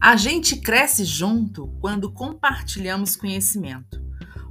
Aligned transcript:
A 0.00 0.14
gente 0.14 0.56
cresce 0.56 1.04
junto 1.04 1.68
quando 1.80 2.12
compartilhamos 2.12 3.16
conhecimento. 3.16 4.04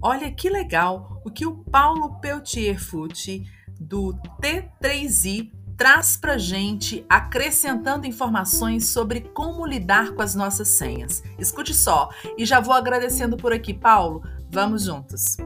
Olha 0.00 0.30
que 0.30 0.48
legal 0.48 1.20
o 1.24 1.30
que 1.30 1.44
o 1.44 1.64
Paulo 1.64 2.20
Peltier 2.20 2.80
Fucci, 2.80 3.44
do 3.78 4.14
T3i, 4.40 5.52
traz 5.76 6.16
para 6.16 6.38
gente, 6.38 7.04
acrescentando 7.08 8.06
informações 8.06 8.88
sobre 8.88 9.20
como 9.20 9.66
lidar 9.66 10.12
com 10.12 10.22
as 10.22 10.34
nossas 10.34 10.68
senhas. 10.68 11.22
Escute 11.38 11.74
só, 11.74 12.08
e 12.38 12.46
já 12.46 12.60
vou 12.60 12.74
agradecendo 12.74 13.36
por 13.36 13.52
aqui, 13.52 13.74
Paulo. 13.74 14.22
Vamos 14.50 14.84
juntos. 14.84 15.36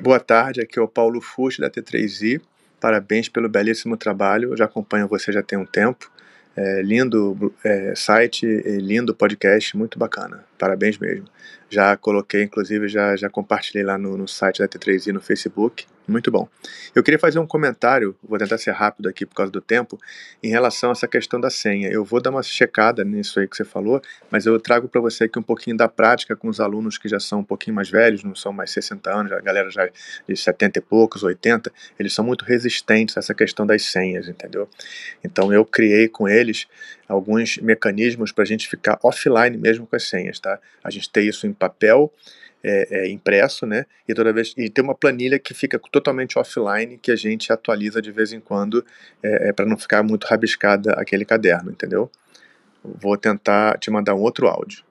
Boa 0.00 0.18
tarde, 0.18 0.60
aqui 0.60 0.78
é 0.78 0.82
o 0.82 0.88
Paulo 0.88 1.20
Fucci 1.20 1.60
da 1.60 1.70
T3i. 1.70 2.40
Parabéns 2.82 3.28
pelo 3.28 3.48
belíssimo 3.48 3.96
trabalho. 3.96 4.52
Eu 4.52 4.56
já 4.56 4.64
acompanho 4.64 5.06
você 5.06 5.30
já 5.30 5.40
tem 5.40 5.56
um 5.56 5.64
tempo. 5.64 6.10
É, 6.56 6.82
lindo 6.82 7.54
é, 7.64 7.94
site, 7.94 8.44
lindo 8.44 9.14
podcast, 9.14 9.76
muito 9.76 10.00
bacana. 10.00 10.44
Parabéns 10.58 10.98
mesmo. 10.98 11.26
Já 11.72 11.96
coloquei, 11.96 12.42
inclusive, 12.42 12.86
já, 12.86 13.16
já 13.16 13.30
compartilhei 13.30 13.82
lá 13.82 13.96
no, 13.96 14.14
no 14.14 14.28
site 14.28 14.58
da 14.58 14.68
T3i 14.68 15.10
no 15.10 15.22
Facebook. 15.22 15.86
Muito 16.06 16.30
bom. 16.30 16.46
Eu 16.94 17.02
queria 17.02 17.18
fazer 17.18 17.38
um 17.38 17.46
comentário, 17.46 18.14
vou 18.22 18.38
tentar 18.38 18.58
ser 18.58 18.72
rápido 18.72 19.08
aqui 19.08 19.24
por 19.24 19.34
causa 19.34 19.50
do 19.50 19.60
tempo, 19.60 19.98
em 20.42 20.50
relação 20.50 20.90
a 20.90 20.92
essa 20.92 21.08
questão 21.08 21.40
da 21.40 21.48
senha. 21.48 21.88
Eu 21.88 22.04
vou 22.04 22.20
dar 22.20 22.28
uma 22.28 22.42
checada 22.42 23.02
nisso 23.04 23.40
aí 23.40 23.48
que 23.48 23.56
você 23.56 23.64
falou, 23.64 24.02
mas 24.30 24.44
eu 24.44 24.60
trago 24.60 24.86
para 24.86 25.00
você 25.00 25.24
aqui 25.24 25.38
um 25.38 25.42
pouquinho 25.42 25.74
da 25.74 25.88
prática 25.88 26.36
com 26.36 26.48
os 26.48 26.60
alunos 26.60 26.98
que 26.98 27.08
já 27.08 27.18
são 27.18 27.38
um 27.38 27.44
pouquinho 27.44 27.74
mais 27.74 27.88
velhos, 27.88 28.22
não 28.22 28.34
são 28.34 28.52
mais 28.52 28.70
60 28.72 29.10
anos, 29.10 29.32
a 29.32 29.40
galera 29.40 29.70
já 29.70 29.88
de 30.28 30.36
70 30.36 30.78
e 30.78 30.82
poucos, 30.82 31.22
80, 31.22 31.72
eles 31.98 32.12
são 32.12 32.22
muito 32.22 32.44
resistentes 32.44 33.16
a 33.16 33.20
essa 33.20 33.32
questão 33.32 33.64
das 33.64 33.82
senhas, 33.84 34.28
entendeu? 34.28 34.68
Então 35.24 35.50
eu 35.50 35.64
criei 35.64 36.06
com 36.06 36.28
eles 36.28 36.66
alguns 37.12 37.58
mecanismos 37.58 38.32
para 38.32 38.42
a 38.42 38.46
gente 38.46 38.68
ficar 38.68 38.98
offline 39.02 39.56
mesmo 39.56 39.86
com 39.86 39.94
as 39.94 40.04
senhas, 40.04 40.40
tá? 40.40 40.58
A 40.82 40.90
gente 40.90 41.10
tem 41.10 41.28
isso 41.28 41.46
em 41.46 41.52
papel, 41.52 42.12
é, 42.64 42.86
é, 42.90 43.08
impresso, 43.10 43.66
né? 43.66 43.86
E 44.08 44.14
toda 44.14 44.32
vez 44.32 44.54
e 44.56 44.70
tem 44.70 44.84
uma 44.84 44.94
planilha 44.94 45.38
que 45.38 45.52
fica 45.52 45.78
totalmente 45.90 46.38
offline 46.38 46.96
que 46.98 47.10
a 47.10 47.16
gente 47.16 47.52
atualiza 47.52 48.00
de 48.00 48.10
vez 48.10 48.32
em 48.32 48.40
quando 48.40 48.84
é, 49.22 49.48
é 49.48 49.52
para 49.52 49.66
não 49.66 49.76
ficar 49.76 50.02
muito 50.02 50.24
rabiscada 50.24 50.92
aquele 50.92 51.24
caderno, 51.24 51.70
entendeu? 51.70 52.10
Vou 52.84 53.16
tentar 53.16 53.78
te 53.78 53.90
mandar 53.90 54.14
um 54.14 54.20
outro 54.20 54.48
áudio. 54.48 54.82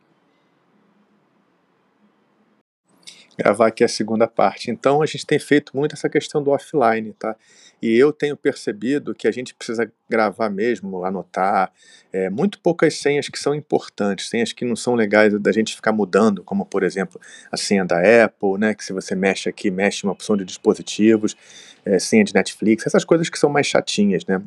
Gravar 3.37 3.67
aqui 3.67 3.83
a 3.83 3.87
segunda 3.87 4.27
parte. 4.27 4.69
Então 4.69 5.01
a 5.01 5.05
gente 5.05 5.25
tem 5.25 5.39
feito 5.39 5.75
muito 5.75 5.93
essa 5.93 6.09
questão 6.09 6.41
do 6.43 6.51
offline, 6.51 7.13
tá? 7.13 7.35
E 7.81 7.97
eu 7.97 8.13
tenho 8.13 8.37
percebido 8.37 9.15
que 9.15 9.27
a 9.27 9.31
gente 9.31 9.55
precisa 9.55 9.91
gravar 10.07 10.49
mesmo, 10.49 11.03
anotar, 11.03 11.71
é, 12.13 12.29
muito 12.29 12.59
poucas 12.59 12.95
senhas 12.95 13.27
que 13.27 13.39
são 13.39 13.55
importantes, 13.55 14.29
senhas 14.29 14.53
que 14.53 14.63
não 14.63 14.75
são 14.75 14.93
legais 14.93 15.33
da 15.39 15.51
gente 15.51 15.75
ficar 15.75 15.91
mudando, 15.91 16.43
como 16.43 16.65
por 16.65 16.83
exemplo 16.83 17.19
a 17.51 17.57
senha 17.57 17.83
da 17.83 17.97
Apple, 18.23 18.59
né? 18.59 18.73
Que 18.75 18.85
se 18.85 18.93
você 18.93 19.15
mexe 19.15 19.49
aqui, 19.49 19.71
mexe 19.71 20.03
uma 20.03 20.13
opção 20.13 20.37
de 20.37 20.45
dispositivos, 20.45 21.35
é, 21.83 21.97
senha 21.97 22.23
de 22.23 22.33
Netflix, 22.33 22.85
essas 22.85 23.03
coisas 23.03 23.29
que 23.29 23.39
são 23.39 23.49
mais 23.49 23.65
chatinhas, 23.65 24.25
né? 24.25 24.41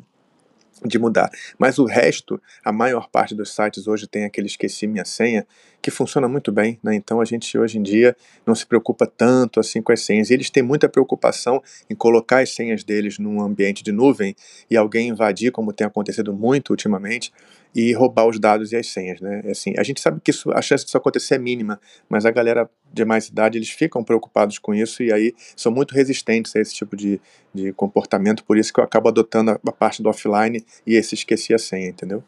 De 0.83 0.99
mudar. 0.99 1.29
Mas 1.57 1.77
o 1.77 1.85
resto, 1.85 2.41
a 2.63 2.71
maior 2.71 3.09
parte 3.09 3.33
dos 3.33 3.53
sites 3.53 3.87
hoje 3.87 4.07
tem 4.07 4.25
aquele 4.25 4.47
esqueci 4.47 4.87
minha 4.87 5.05
senha, 5.05 5.45
que 5.81 5.91
funciona 5.91 6.27
muito 6.27 6.51
bem, 6.51 6.79
né? 6.83 6.95
Então 6.95 7.21
a 7.21 7.25
gente 7.25 7.57
hoje 7.57 7.77
em 7.77 7.83
dia 7.83 8.15
não 8.45 8.55
se 8.55 8.65
preocupa 8.65 9.05
tanto 9.05 9.59
assim 9.59 9.81
com 9.81 9.91
as 9.91 10.01
senhas. 10.01 10.29
E 10.29 10.33
eles 10.33 10.49
têm 10.49 10.63
muita 10.63 10.89
preocupação 10.89 11.61
em 11.89 11.95
colocar 11.95 12.39
as 12.39 12.53
senhas 12.53 12.83
deles 12.83 13.19
num 13.19 13.39
ambiente 13.39 13.83
de 13.83 13.91
nuvem 13.91 14.35
e 14.69 14.75
alguém 14.75 15.09
invadir, 15.09 15.51
como 15.51 15.71
tem 15.71 15.85
acontecido 15.85 16.33
muito 16.33 16.71
ultimamente, 16.71 17.31
e 17.75 17.91
roubar 17.91 18.25
os 18.25 18.39
dados 18.39 18.71
e 18.71 18.77
as 18.77 18.87
senhas, 18.87 19.19
né? 19.19 19.41
É 19.43 19.51
assim, 19.51 19.73
a 19.77 19.83
gente 19.83 19.99
sabe 19.99 20.21
que 20.21 20.31
isso, 20.31 20.49
a 20.51 20.61
chance 20.61 20.85
disso 20.85 20.97
acontecer 20.97 21.35
é 21.35 21.37
mínima, 21.37 21.79
mas 22.07 22.25
a 22.25 22.31
galera 22.31 22.69
de 22.93 23.03
mais 23.03 23.27
idade 23.27 23.57
eles 23.57 23.69
ficam 23.69 24.01
preocupados 24.01 24.57
com 24.57 24.73
isso 24.73 25.03
e 25.03 25.11
aí 25.11 25.35
são 25.57 25.73
muito 25.73 25.93
resistentes 25.93 26.55
a 26.55 26.61
esse 26.61 26.73
tipo 26.73 26.95
de, 26.95 27.19
de 27.53 27.73
comportamento, 27.73 28.45
por 28.45 28.57
isso 28.57 28.73
que 28.73 28.79
eu 28.79 28.83
acabo 28.83 29.09
adotando 29.09 29.51
a, 29.51 29.71
parte 29.73 30.01
do 30.01 30.07
offline 30.07 30.63
e 30.87 30.95
esse 30.95 31.15
esqueci 31.15 31.53
a 31.53 31.57
senha, 31.57 31.89
entendeu? 31.89 32.23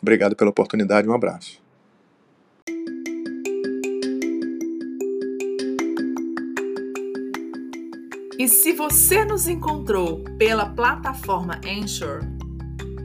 Obrigado 0.00 0.34
pela 0.34 0.48
oportunidade, 0.48 1.06
um 1.06 1.12
abraço. 1.12 1.60
E 8.38 8.48
se 8.48 8.72
você 8.72 9.22
nos 9.22 9.46
encontrou 9.46 10.24
pela 10.38 10.64
plataforma 10.64 11.60
Anchor, 11.62 12.22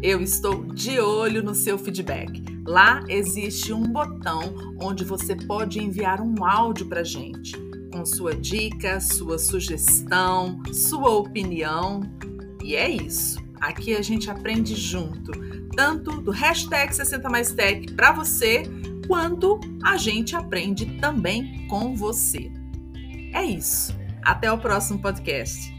eu 0.05 0.21
estou 0.21 0.63
de 0.65 0.99
olho 0.99 1.41
no 1.41 1.55
seu 1.55 1.79
feedback. 1.79 2.43
Lá 2.67 3.03
existe 3.09 3.73
um 3.73 3.81
botão 3.81 4.75
onde 4.79 5.03
você 5.03 5.35
pode 5.35 5.79
enviar 5.79 6.21
um 6.21 6.45
áudio 6.45 6.85
para 6.85 7.03
gente 7.03 7.57
com 7.91 8.05
sua 8.05 8.35
dica, 8.35 8.99
sua 8.99 9.39
sugestão, 9.39 10.61
sua 10.71 11.09
opinião. 11.09 12.01
E 12.63 12.75
é 12.75 12.87
isso. 12.87 13.43
Aqui 13.59 13.95
a 13.95 14.01
gente 14.03 14.29
aprende 14.29 14.75
junto, 14.75 15.31
tanto 15.75 16.21
do 16.21 16.29
hashtag 16.29 16.95
60 16.95 17.27
mais 17.27 17.51
tech 17.53 17.91
para 17.93 18.11
você, 18.11 18.61
quanto 19.07 19.59
a 19.83 19.97
gente 19.97 20.35
aprende 20.35 20.85
também 20.99 21.65
com 21.67 21.95
você. 21.95 22.51
É 23.33 23.43
isso. 23.43 23.95
Até 24.21 24.51
o 24.51 24.57
próximo 24.59 24.99
podcast. 24.99 25.74